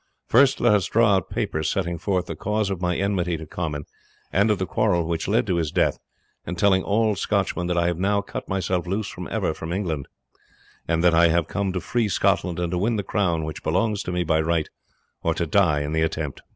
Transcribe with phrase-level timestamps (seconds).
[0.25, 3.83] First let us draw out papers setting forth the cause of my enmity to Comyn,
[4.33, 5.99] and of the quarrel which led to his death,
[6.43, 10.07] and telling all Scotchmen that I have now cut myself loose for ever from England,
[10.87, 14.01] and that I have come to free Scotland and to win the crown which belongs
[14.01, 14.67] to me by right,
[15.21, 16.41] or to die in the attempt."